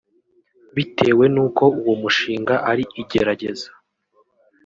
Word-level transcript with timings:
Bitewe 0.75 1.25
n’uko 1.33 1.63
uwo 1.79 1.93
mushinga 2.01 2.55
ari 2.71 2.83
igerageza 3.01 3.67